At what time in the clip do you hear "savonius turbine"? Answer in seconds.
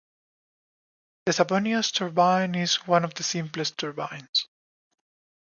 1.33-2.55